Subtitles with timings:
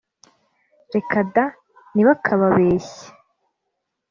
[0.93, 1.45] Reka da.
[1.93, 3.05] Ntibakababeshye.